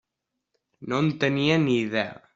No 0.93 1.01
en 1.05 1.13
tenia 1.25 1.61
ni 1.67 1.81
idea. 1.87 2.13